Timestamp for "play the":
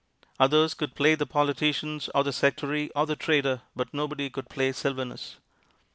0.95-1.27